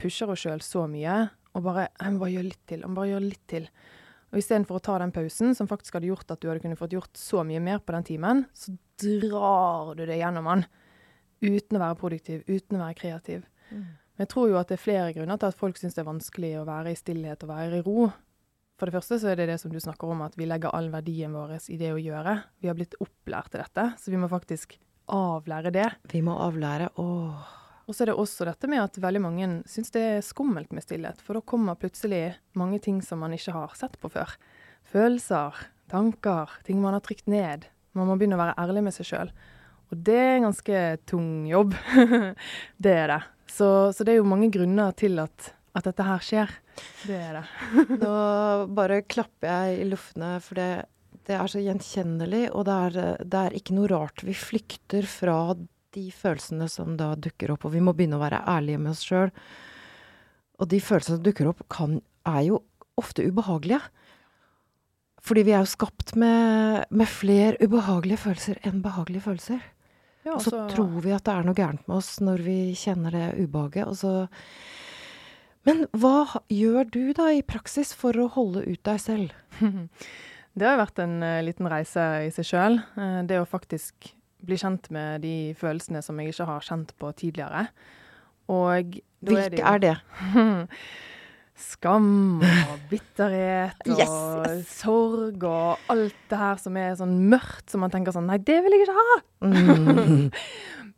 [0.00, 2.80] pusher oss sjøl så mye og bare Jeg må bare gjøre litt til.
[2.82, 3.68] Jeg må bare gjøre litt til.
[4.34, 6.96] Og istedenfor å ta den pausen, som faktisk hadde gjort at du hadde kunnet fått
[6.96, 10.64] gjort så mye mer på den timen, så drar du det gjennom den.
[11.44, 13.44] Uten å være produktiv, uten å være kreativ.
[13.70, 16.10] Men jeg tror jo at det er flere grunner til at folk syns det er
[16.10, 18.08] vanskelig å være i stillhet og være i ro.
[18.78, 20.88] For det første så er det det som du snakker om, at vi legger all
[20.90, 22.38] verdien vår i det å gjøre.
[22.58, 24.74] Vi har blitt opplært til dette, så vi må faktisk
[25.14, 25.90] avlære det.
[26.10, 26.90] Vi må avlære.
[26.98, 27.52] Åh.
[27.84, 30.84] Og så er det også dette med at veldig mange syns det er skummelt med
[30.86, 34.32] stillhet, for da kommer plutselig mange ting som man ikke har sett på før.
[34.88, 35.58] Følelser,
[35.92, 37.68] tanker, ting man har trykt ned.
[37.94, 39.34] Man må begynne å være ærlig med seg sjøl.
[39.92, 41.76] Og det er en ganske tung jobb.
[42.84, 43.20] det er det.
[43.52, 46.50] Så, så det er jo mange grunner til at, at dette her skjer.
[47.04, 47.44] Det er det.
[48.02, 48.14] Nå
[48.76, 50.70] bare klapper jeg i luftene, for det,
[51.26, 55.38] det er så gjenkjennelig, og det er, det er ikke noe rart vi flykter fra
[55.94, 59.04] de følelsene som da dukker opp, og vi må begynne å være ærlige med oss
[59.06, 59.34] sjøl.
[60.62, 62.62] Og de følelsene som dukker opp, kan, er jo
[63.00, 63.82] ofte ubehagelige.
[65.24, 69.62] Fordi vi er jo skapt med, med flere ubehagelige følelser enn behagelige følelser.
[70.24, 73.12] Ja, Og så tror vi at det er noe gærent med oss når vi kjenner
[73.12, 74.12] det ubehaget, og så
[75.64, 79.32] Men hva gjør du da i praksis for å holde ut deg selv?
[80.54, 82.76] Det har vært en eh, liten reise i seg sjøl.
[83.26, 84.12] det å faktisk
[84.44, 87.64] bli kjent med de følelsene som jeg ikke har kjent på tidligere.
[88.52, 89.94] Og da Hvilke jo- er det?
[91.64, 94.14] Skam og bitterhet og Yes,
[94.46, 94.70] yes.
[94.82, 98.60] sorg og alt det her som er sånn mørkt, som man tenker sånn Nei, det
[98.66, 99.18] vil jeg ikke ha!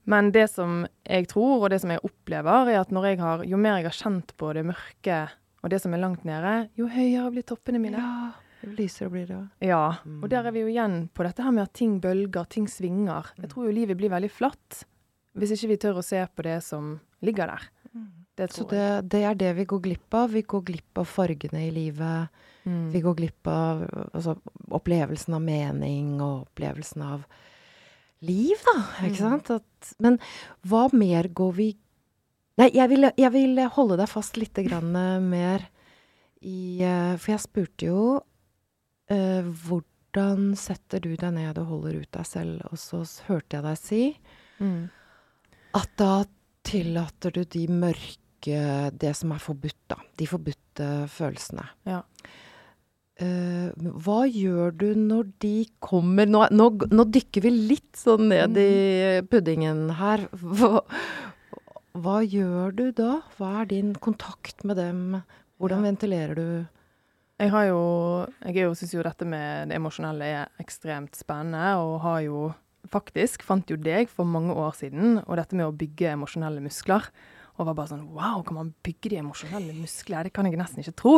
[0.07, 0.11] Mm.
[0.15, 3.45] Men det som jeg tror, og det som jeg opplever, er at når jeg har,
[3.45, 5.21] jo mer jeg har kjent på det mørke
[5.65, 7.99] og det som er langt nede, jo høyere blir toppene mine.
[7.99, 9.41] Ja, jo lysere blir det.
[9.67, 10.23] Ja, Mm.
[10.23, 13.33] og der er vi jo igjen på dette her med at ting bølger, ting svinger.
[13.37, 14.85] Jeg tror jo livet blir veldig flatt
[15.37, 17.67] hvis ikke vi tør å se på det som ligger der.
[18.37, 20.31] Det Så det, det er det vi går glipp av.
[20.31, 22.29] Vi går glipp av fargene i livet.
[22.67, 22.91] Mm.
[22.93, 24.37] Vi går glipp av altså,
[24.71, 27.25] opplevelsen av mening og opplevelsen av
[28.23, 28.79] liv, da.
[29.07, 29.41] Ikke Mm.
[29.41, 29.51] sant?
[29.51, 30.19] At, men
[30.67, 31.77] hva mer går vi
[32.59, 34.89] Nei, jeg vil, jeg vil holde deg fast litt grann
[35.29, 35.67] mer
[36.41, 38.05] i eh, For jeg spurte jo
[39.11, 42.63] uh, hvordan setter du deg ned og holder ut deg selv?
[42.73, 44.03] Og så hørte jeg deg si
[44.59, 44.89] Mm.
[45.75, 46.25] at da
[46.65, 49.97] tillater du de mørke Det som er forbudt, da.
[50.17, 51.67] De forbudte følelsene.
[51.85, 52.01] Ja.
[53.17, 53.71] Eh,
[54.05, 59.23] hva gjør du når de kommer Nå, nå, nå dykker vi litt sånn ned i
[59.25, 60.27] puddingen her.
[60.37, 60.83] Hva,
[61.97, 63.23] hva gjør du da?
[63.39, 65.23] Hva er din kontakt med dem?
[65.57, 65.89] Hvordan Ja.
[65.91, 66.67] ventilerer du?
[67.41, 67.81] Jeg har jo
[68.45, 72.55] Jeg syns jo dette med det emosjonelle er ekstremt spennende, og har jo
[72.87, 77.09] faktisk fant jo deg for mange år siden, og dette med å bygge emosjonelle muskler.
[77.57, 80.29] Og var bare sånn Wow, kan man bygge de emosjonelle muskler?
[80.29, 81.15] Det kan jeg nesten ikke tro.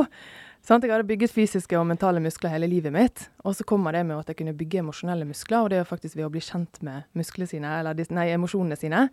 [0.64, 0.84] Sant?
[0.84, 4.18] Jeg hadde bygget fysiske og mentale muskler hele livet mitt, og så kommer det med
[4.20, 7.06] at jeg kunne bygge emosjonelle muskler, og det er faktisk ved å bli kjent med
[7.18, 9.06] musklene sine, eller nei, emosjonene sine.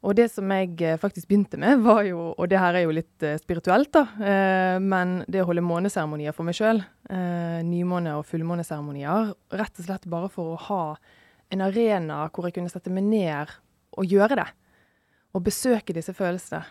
[0.00, 2.94] Og det som jeg eh, faktisk begynte med, var jo Og det her er jo
[2.96, 4.06] litt eh, spirituelt, da.
[4.16, 6.80] Eh, men det å holde måneseremonier for meg sjøl.
[7.10, 9.34] Eh, nymåne- og fullmåneseremonier.
[9.60, 10.84] Rett og slett bare for å ha
[11.50, 13.52] en arena hvor jeg kunne sette meg ned
[13.98, 14.48] og gjøre det.
[15.34, 16.62] Og besøke disse følelsene.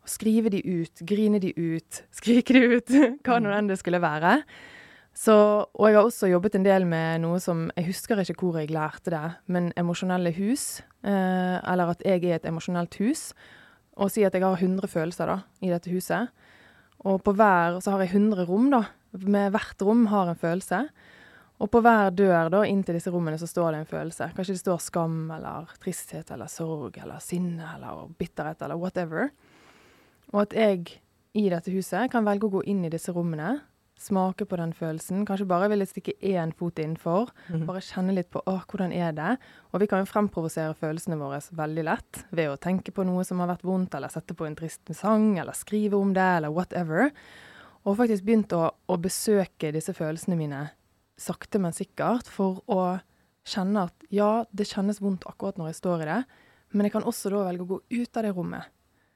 [0.00, 2.92] Og skrive de ut, grine de ut, skrike de ut.
[3.26, 4.38] Hva nå enn det skulle være.
[5.16, 5.34] Så,
[5.74, 8.70] og jeg har også jobbet en del med noe som Jeg husker ikke hvor jeg
[8.72, 10.80] lærte det, men emosjonelle hus.
[11.02, 13.30] Eh, eller at jeg er et emosjonelt hus.
[14.00, 16.30] Og si at jeg har 100 følelser da, i dette huset.
[17.04, 18.84] Og på hver så har jeg 100 rom, da.
[19.20, 20.84] Med hvert rom har en følelse.
[21.60, 24.30] Og på hver dør da, inn til disse rommene så står det en følelse.
[24.36, 29.28] Kanskje det står skam eller tristhet eller sorg eller sinne eller bitterhet eller whatever.
[30.32, 30.86] Og at jeg
[31.36, 33.58] i dette huset kan velge å gå inn i disse rommene,
[34.00, 35.26] smake på den følelsen.
[35.28, 37.28] Kanskje bare ville stikke én fot innenfor.
[37.52, 37.66] Mm.
[37.68, 39.34] Bare kjenne litt på åh, hvordan er det?
[39.74, 43.42] Og vi kan jo fremprovosere følelsene våre veldig lett ved å tenke på noe som
[43.44, 47.12] har vært vondt, eller sette på en trist sang, eller skrive om det, eller whatever.
[47.84, 50.64] Og faktisk begynt å, å besøke disse følelsene mine
[51.20, 52.98] sakte, men sikkert, for å
[53.46, 56.20] kjenne at ja, det kjennes vondt akkurat når jeg står i det,
[56.76, 58.70] men jeg kan også da velge å gå ut av det rommet.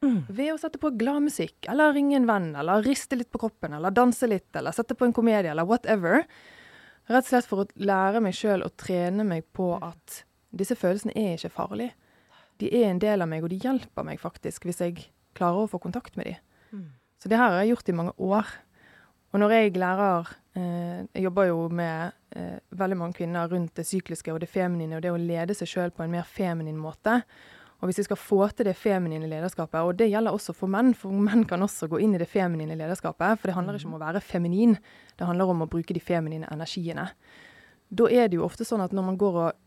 [0.04, 0.18] Mm.
[0.28, 3.76] Ved å sette på glad musikk, eller ringe en venn, eller riste litt på kroppen,
[3.76, 6.26] eller danse litt, eller sette på en komedie, eller whatever.
[7.08, 11.14] Rett og slett for å lære meg sjøl å trene meg på at disse følelsene
[11.16, 11.94] er ikke farlige.
[12.62, 15.70] De er en del av meg, og de hjelper meg faktisk hvis jeg klarer å
[15.70, 16.42] få kontakt med dem.
[16.74, 16.90] Mm.
[17.22, 18.52] Så det her har jeg gjort i mange år.
[19.34, 23.86] Og når jeg lærer eh, Jeg jobber jo med eh, veldig mange kvinner rundt det
[23.88, 27.18] sykliske og det feminine, og det å lede seg sjøl på en mer feminin måte.
[27.82, 30.94] Og hvis vi skal få til det feminine lederskapet, og det gjelder også for menn,
[30.96, 33.98] for menn kan også gå inn i det feminine lederskapet, for det handler ikke om
[33.98, 34.78] å være feminin,
[35.18, 37.10] det handler om å bruke de feminine energiene.
[37.90, 39.58] Da er det jo ofte sånn at når man går og,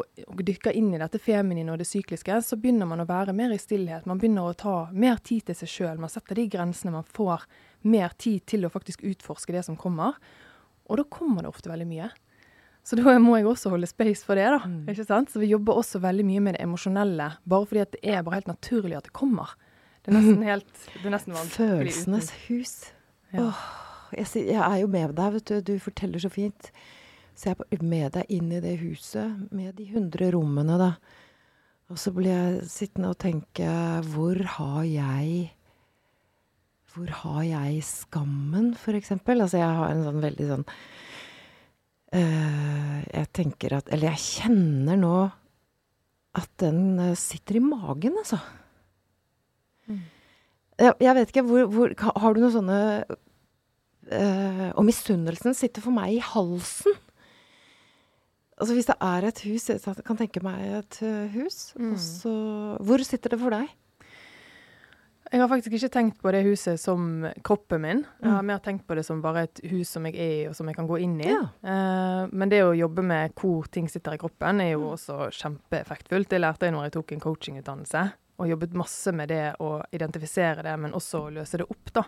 [0.00, 3.36] og, og dykker inn i dette feminine og det sykliske, så begynner man å være
[3.36, 4.08] mer i stillhet.
[4.08, 6.02] Man begynner å ta mer tid til seg sjøl.
[6.02, 6.96] Man setter de grensene.
[6.96, 7.46] Man får
[7.88, 10.16] mer tid til å faktisk utforske det som kommer.
[10.88, 12.10] Og da kommer det ofte veldig mye.
[12.84, 14.60] Så da må jeg også holde space for det, da.
[14.68, 14.82] Mm.
[14.92, 15.32] ikke sant?
[15.32, 18.42] Så vi jobber også veldig mye med det emosjonelle, bare fordi at det er bare
[18.42, 19.54] helt naturlig at det kommer.
[20.04, 22.74] Det er nesten helt det er nesten Følelsenes hus.
[23.32, 23.46] Ja.
[23.48, 23.64] Åh,
[24.18, 25.72] jeg, jeg er jo med deg, vet du.
[25.72, 26.70] Du forteller så fint.
[27.34, 30.92] Så jeg er med deg inn i det huset med de hundre rommene, da.
[31.92, 33.66] Og så blir jeg sittende og tenke
[34.08, 35.50] Hvor har jeg
[36.94, 39.42] Hvor har jeg skammen, eksempel?
[39.42, 40.66] Altså, jeg har en sånn veldig sånn
[42.14, 45.16] eh, Jeg tenker at Eller jeg kjenner nå
[46.38, 48.38] at den eh, sitter i magen, altså.
[49.90, 50.00] Mm.
[50.78, 52.80] Jeg, jeg vet ikke, hvor, hvor Har du noen sånne
[54.14, 56.94] eh, Og misunnelsen sitter for meg i halsen.
[58.54, 61.02] Altså Hvis det er et hus Jeg kan tenke meg et
[61.34, 61.72] hus.
[61.74, 61.90] Mm.
[61.90, 62.36] Og så
[62.86, 63.74] Hvor sitter det for deg?
[65.34, 68.04] Jeg har faktisk ikke tenkt på det huset som kroppen min.
[68.22, 68.46] Jeg har Mm.
[68.46, 70.76] mer tenkt på det som bare et hus som jeg er i, og som jeg
[70.76, 71.26] kan gå inn i.
[71.26, 71.40] Ja.
[71.64, 74.92] Uh, men det å jobbe med hvor ting sitter i kroppen, er jo Mm.
[74.94, 76.28] også kjempeeffektfullt.
[76.28, 80.62] Det lærte jeg når jeg tok en coachingutdannelse, og jobbet masse med det å identifisere
[80.62, 82.02] det, men også å løse det opp, da.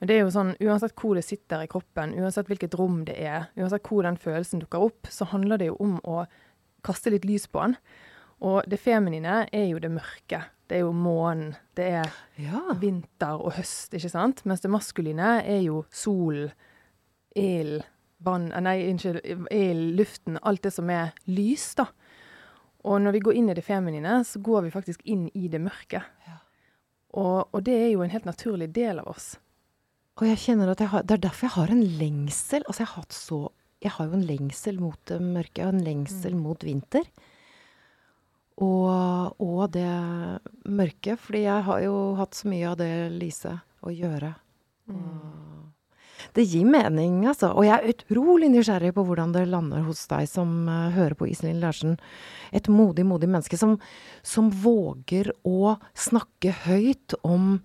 [0.00, 3.16] Men det er jo sånn, uansett hvor det sitter i kroppen, uansett hvilket rom det
[3.18, 6.26] er, uansett hvor den følelsen dukker opp, så handler det jo om å
[6.84, 7.76] kaste litt lys på den.
[8.42, 10.44] Og det feminine er jo det mørke.
[10.68, 11.54] Det er jo månen.
[11.78, 12.60] Det er Ja.
[12.80, 14.44] vinter og høst, ikke sant?
[14.44, 16.50] Mens det maskuline er jo sol,
[17.36, 17.82] el,
[18.24, 19.20] vann eh, Nei, unnskyld,
[19.52, 21.86] ild, luften, alt det som er lys, da.
[22.86, 25.60] Og når vi går inn i det feminine, så går vi faktisk inn i det
[25.60, 26.02] mørke.
[26.26, 26.36] Ja.
[27.18, 29.36] Og, og det er jo en helt naturlig del av oss.
[30.20, 32.62] Og jeg kjenner at jeg har, Det er derfor jeg har en lengsel.
[32.66, 33.40] Altså jeg har hatt så
[33.82, 35.62] Jeg har jo en lengsel mot det mørke.
[35.66, 37.04] og en lengsel mot vinter.
[38.64, 39.90] Og, og det
[40.64, 41.16] mørke.
[41.20, 44.32] Fordi jeg har jo hatt så mye av det Lise å gjøre.
[44.86, 45.72] Mm.
[46.36, 47.50] det gir mening, altså.
[47.58, 51.28] Og jeg er utrolig nysgjerrig på hvordan det lander hos deg som uh, hører på
[51.30, 51.96] Iselin Larsen.
[52.54, 53.76] Et modig, modig menneske som,
[54.22, 57.58] som våger å snakke høyt om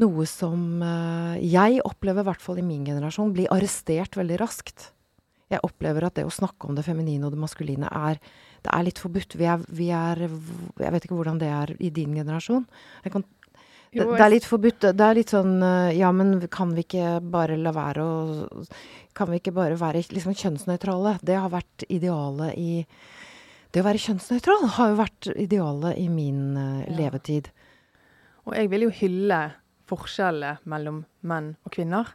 [0.00, 4.90] noe som uh, jeg opplever, i hvert fall i min generasjon, blir arrestert veldig raskt.
[5.50, 8.20] Jeg opplever at det å snakke om det feminine og det maskuline er,
[8.60, 9.36] det er litt forbudt.
[9.40, 12.66] Vi er, vi er Jeg vet ikke hvordan det er i din generasjon.
[13.10, 13.24] Kan,
[13.92, 14.84] det, det er litt forbudt.
[14.94, 18.66] Det er litt sånn eh, Ja, men kan vi ikke bare la være å
[19.16, 21.16] Kan vi ikke bare være liksom kjønnsnøytrale?
[21.26, 22.84] Det har vært idealet i
[23.72, 26.96] Det å være kjønnsnøytral har jo vært idealet i min eh, Ja.
[27.00, 27.50] levetid.
[28.46, 29.40] Og jeg vil jo hylle
[29.90, 32.08] forskjellene mellom menn og kvinner.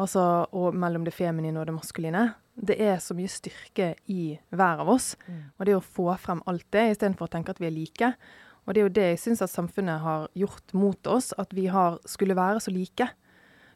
[0.00, 2.22] Altså, og mellom det feminine og det maskuline.
[2.60, 5.14] Det er så mye styrke i hver av oss.
[5.58, 8.12] Og det å få frem alt det, istedenfor å tenke at vi er like.
[8.66, 11.66] Og det er jo det jeg syns at samfunnet har gjort mot oss, at vi
[11.72, 13.08] har, skulle være så like.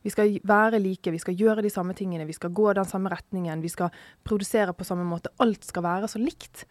[0.04, 3.08] Vi skal være like, vi skal gjøre de samme tingene, vi skal gå den samme
[3.08, 5.32] retningen, vi skal produsere på samme måte.
[5.40, 6.66] Alt skal være så likt.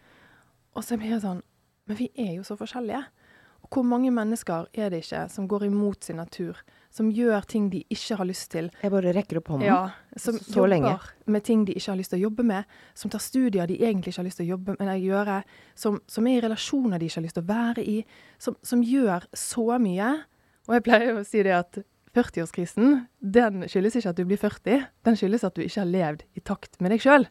[0.78, 1.42] Og så blir det sånn
[1.84, 3.02] Men vi er jo så forskjellige.
[3.60, 6.56] Og hvor mange mennesker er det ikke som går imot sin natur?
[6.94, 8.68] Som gjør ting de ikke har lyst til?
[8.82, 9.66] Jeg bare rekker opp hånden.
[9.66, 9.80] Ja,
[10.14, 10.92] som Så jobber lenge.
[11.26, 14.12] med ting de ikke har lyst til å jobbe med, som tar studier de egentlig
[14.12, 15.40] ikke har lyst til å jobbe med, nei, gjøre,
[15.74, 17.96] som, som er i relasjoner de ikke har lyst til å være i,
[18.38, 20.12] som, som gjør så mye.
[20.68, 21.80] Og jeg pleier å si det at
[22.14, 26.22] 40-årskrisen, den skyldes ikke at du blir 40, den skyldes at du ikke har levd
[26.38, 27.26] i takt med deg sjøl.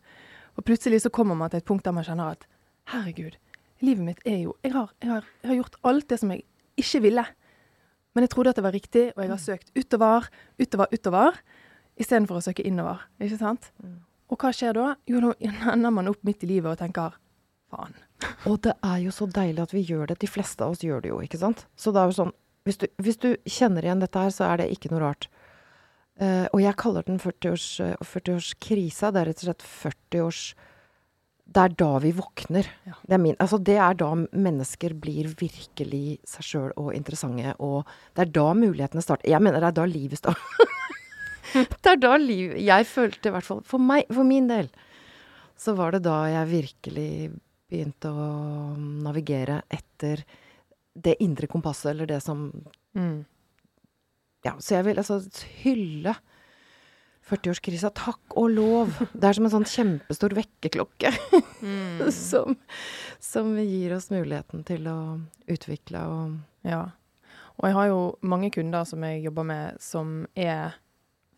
[0.59, 2.43] Og plutselig så kommer man til et punkt der man kjenner at
[2.91, 3.39] herregud,
[3.79, 6.43] livet mitt er jo Jeg har, jeg har, jeg har gjort alt det som jeg
[6.83, 7.23] ikke ville.
[8.13, 10.29] Men jeg trodde at det var riktig, og jeg har søkt utover,
[10.61, 11.43] utover, utover.
[11.97, 13.03] istedenfor å søke innover.
[13.21, 13.69] Ikke sant?
[13.83, 13.99] Mm.
[14.33, 14.85] Og hva skjer da?
[15.09, 15.33] Jo, da
[15.73, 17.17] ender man opp midt i livet og tenker
[17.73, 17.93] faen.
[18.49, 20.21] Og det er jo så deilig at vi gjør det.
[20.23, 21.65] De fleste av oss gjør det jo, ikke sant?
[21.75, 24.61] Så det er jo sånn Hvis du, hvis du kjenner igjen dette her, så er
[24.61, 25.27] det ikke noe rart.
[26.15, 29.09] Uh, og jeg kaller den 40-års, eh, 40-årskrisa.
[29.11, 30.43] det er rett og slett 40-års
[31.53, 32.67] Det er da vi våkner.
[32.87, 32.95] Ja.
[33.03, 37.53] Det, er min, altså det er da mennesker blir virkelig seg sjøl og interessante.
[37.61, 37.83] Og
[38.15, 39.29] det er da mulighetene starter.
[39.29, 40.71] Jeg mener det er da livet starter.
[41.83, 44.71] det er da liv Jeg følte i hvert fall For meg, for min del,
[45.59, 47.11] så var det da jeg virkelig
[47.69, 48.29] begynte å
[49.05, 50.23] navigere etter
[50.93, 52.49] det indre kompasset, eller det som
[52.93, 53.23] Mm.
[54.45, 55.15] Ja, så jeg vil altså
[55.63, 56.11] hylle
[57.29, 57.89] 40-årskrisa.
[57.95, 58.91] Takk og lov.
[59.13, 61.13] Det er som en sånn kjempestor vekkerklokke
[61.63, 62.09] Mm.
[62.11, 62.57] som,
[63.23, 64.97] som gir oss muligheten til å
[65.47, 66.89] utvikle og Ja.
[67.59, 70.73] Og jeg har jo mange kunder som jeg jobber med, som er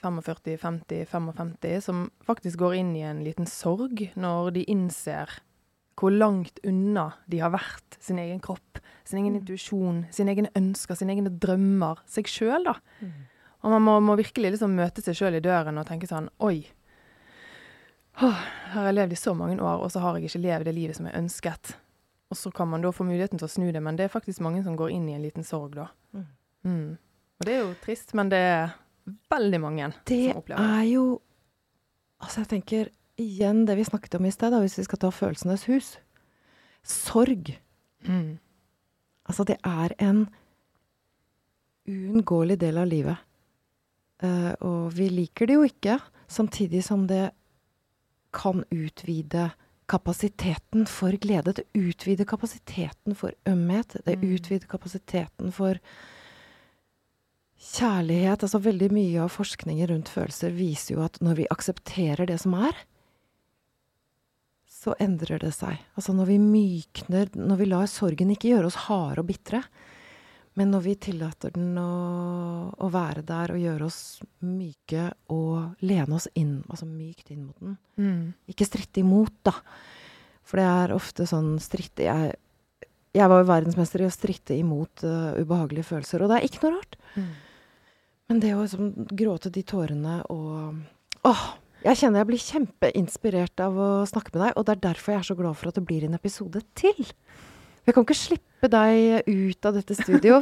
[0.02, 5.34] 45, 50, 55, som faktisk går inn i en liten sorg når de innser
[6.00, 9.40] hvor langt unna de har vært sin egen kropp, sin egen Mm.
[9.42, 12.76] intuisjon, sine egne ønsker, sine egne drømmer, seg sjøl, da.
[13.66, 16.60] Og man må, må virkelig liksom møte seg sjøl i døren og tenke sånn Oi.
[18.22, 20.70] Åh, her har jeg levd i så mange år, og så har jeg ikke levd
[20.70, 21.74] det livet som jeg ønsket.
[22.32, 24.44] Og så kan man da få muligheten til å snu det, men det er faktisk
[24.46, 25.90] mange som går inn i en liten sorg da.
[26.16, 26.28] Mm.
[26.66, 26.92] Mm.
[27.42, 28.78] Og det er jo trist, men det er
[29.34, 30.80] veldig mange Det som opplever det.
[30.80, 31.06] er jo
[32.24, 32.88] Altså, jeg tenker
[33.20, 35.90] igjen det vi snakket om i sted, da, hvis vi skal ta følelsenes hus.
[36.82, 37.52] Sorg.
[38.08, 38.38] Mm.
[39.28, 40.24] Altså, det er en
[41.86, 43.20] uunngåelig del av livet.
[44.24, 46.00] Eh, og vi liker det jo ikke,
[46.32, 47.32] samtidig som det
[48.36, 49.52] kan utvide
[49.88, 51.54] kapasiteten for glede.
[51.54, 53.98] Det utvider kapasiteten for ømhet.
[54.06, 54.36] Det Mm.
[54.36, 55.80] utvider kapasiteten for
[57.60, 58.44] kjærlighet.
[58.44, 62.54] Altså veldig mye av forskningen rundt følelser viser jo at når vi aksepterer det som
[62.54, 62.74] er,
[64.68, 65.80] så endrer det seg.
[65.98, 69.64] Altså når vi mykner, når vi lar sorgen ikke gjøre oss harde og bitre,
[70.56, 71.90] men når vi tillater den å,
[72.72, 74.00] å være der og gjøre oss
[74.48, 77.76] myke og lene oss inn, altså mykt inn mot den.
[78.00, 78.22] Mm.
[78.54, 79.54] Ikke stritte imot, da.
[80.46, 82.36] For det er ofte sånn stritte Jeg,
[83.18, 86.64] jeg var jo verdensmester i å stritte imot uh, ubehagelige følelser, og det er ikke
[86.64, 86.98] noe rart.
[87.16, 87.30] Mm.
[88.30, 90.82] Men det å liksom gråte de tårene og
[91.26, 91.46] Åh!
[91.86, 95.22] Jeg kjenner jeg blir kjempeinspirert av å snakke med deg, og det er derfor jeg
[95.22, 96.98] er så glad for at det blir en episode til.
[97.86, 100.40] Jeg kan ikke slippe deg ut av dette studio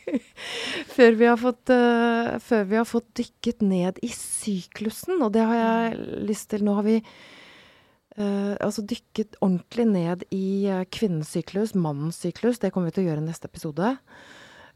[0.94, 6.20] før, vi eh, før vi har fått dykket ned i syklusen, og det har jeg
[6.28, 6.62] lyst til.
[6.62, 12.62] Nå har vi uh, altså dykket ordentlig ned i uh, kvinnens syklus, mannens syklus.
[12.62, 13.96] Det kommer vi til å gjøre i neste episode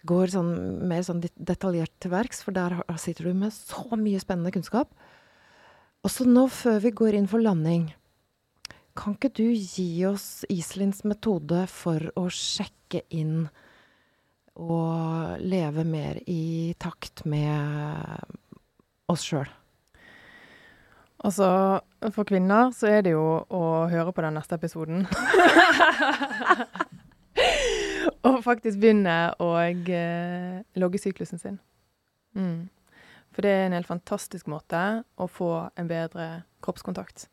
[0.07, 0.51] går sånn,
[0.89, 4.93] mer sånn detaljert til verks, for der sitter du med så mye spennende kunnskap.
[6.07, 7.89] Også nå, før vi går inn for landing,
[8.97, 13.47] kan ikke du gi oss Iselins metode for å sjekke inn
[14.57, 18.33] og leve mer i takt med
[19.13, 19.49] oss sjøl?
[21.27, 21.47] Altså,
[22.13, 25.07] for kvinner så er det jo å høre på den neste episoden.
[28.27, 31.59] og faktisk begynne å eh, logge syklusen sin.
[32.37, 32.69] Mm.
[33.33, 37.29] For det er en helt fantastisk måte å få en bedre kroppskontakt.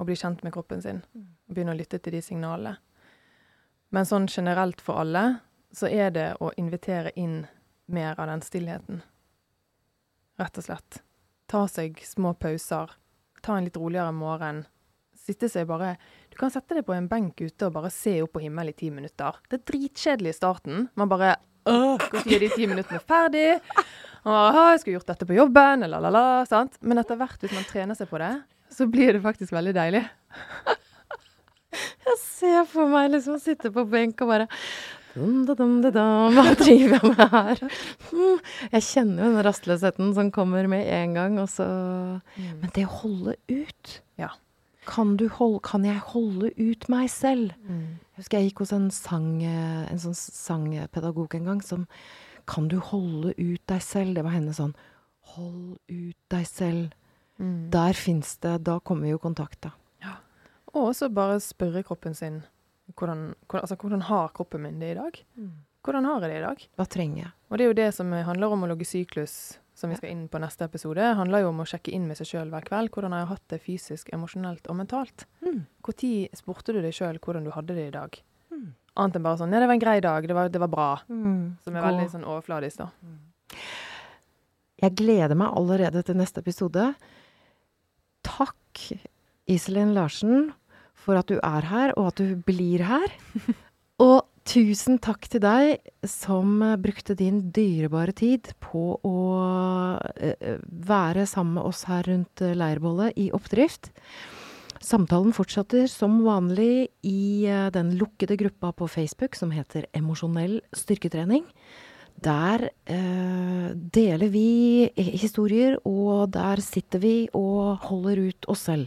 [0.00, 1.02] Og bli kjent med kroppen sin.
[1.48, 2.78] Og begynne å lytte til de signalene.
[3.92, 7.42] Men sånn generelt for alle, så er det å invitere inn
[7.92, 9.02] mer av den stillheten.
[10.40, 11.02] Rett og slett.
[11.46, 12.94] Ta seg små pauser.
[13.44, 14.64] Ta en litt roligere morgen.
[15.22, 15.96] Sitte seg bare
[16.32, 18.78] Du kan sette deg på en benk ute og bare se opp på himmelen i
[18.78, 19.36] ti minutter.
[19.48, 20.86] Det er dritkjedelig i starten.
[20.96, 21.36] Man bare
[21.68, 23.60] Åh, når er de ti minuttene ferdig?
[24.22, 26.74] Og «Åh, jeg skulle gjort dette på jobben, la, la, la, sant?
[26.82, 28.32] Men etter hvert, hvis man trener seg på det,
[28.74, 30.02] så blir det faktisk veldig deilig.
[32.02, 34.46] Jeg ser for meg liksom sitte på benk og bare
[35.14, 37.60] dum, da, dum, da, dum, Hva driver jeg med her?
[38.12, 38.38] Mm,
[38.74, 41.38] Jeg kjenner jo den rastløsheten som kommer med en gang.
[41.42, 41.66] Og så
[42.36, 44.30] Men det å holde ut Ja.
[44.88, 47.52] kan, du holde, kan jeg holde ut meg selv?
[47.68, 47.98] Mm.
[48.12, 51.86] Jeg husker jeg gikk hos en, sang, en sånn sangpedagog en gang som
[52.48, 54.16] Kan du holde ut deg selv?
[54.18, 54.74] Det var henne sånn
[55.36, 56.90] Hold ut deg selv.
[57.42, 57.70] Mm.
[57.74, 59.72] Der fins det Da kommer vi jo i kontakt, da.
[60.72, 62.42] Og også bare spørre kroppen sin
[62.96, 65.18] hvordan, hvordan, altså, hvordan har kroppen min det i dag?
[65.84, 66.64] Hvordan har jeg det i dag?
[66.78, 67.32] Hva trenger jeg?
[67.50, 70.26] Og det er jo det som handler om å logge syklus, som vi skal inn
[70.30, 71.00] på neste episode.
[71.00, 72.92] Det handler jo om å sjekke inn med seg sjøl hver kveld.
[72.94, 75.26] Hvordan har jeg hatt det fysisk, emosjonelt og mentalt?
[75.44, 75.64] Mm.
[75.84, 78.20] Når spurte du deg sjøl hvordan du hadde det i dag?
[78.52, 78.68] Mm.
[79.02, 80.28] Annet enn bare sånn 'Ja, det var en grei dag.
[80.28, 81.56] Det var, det var bra.' Mm.
[81.64, 82.90] Som er veldig sånn overfladisk, da.
[84.82, 86.94] Jeg gleder meg allerede til neste episode.
[88.72, 88.98] Takk,
[89.50, 90.52] Iselin Larsen,
[90.94, 93.12] for at du er her, og at du blir her.
[94.02, 99.18] Og tusen takk til deg som brukte din dyrebare tid på å
[100.00, 100.56] uh,
[100.88, 103.92] være sammen med oss her rundt leirbålet i oppdrift.
[104.82, 107.46] Samtalen fortsetter som vanlig i
[107.76, 111.44] den lukkede gruppa på Facebook som heter Emosjonell styrketrening.
[112.22, 118.86] Der eh, deler vi historier, og der sitter vi og holder ut oss selv.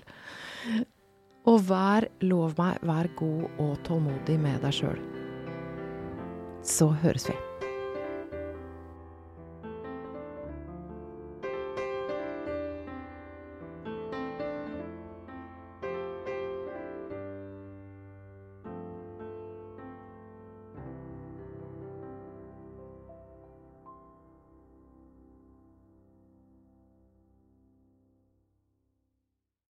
[1.46, 5.04] Og vær, lov meg, vær god og tålmodig med deg sjøl.
[6.66, 7.36] Så høres vi.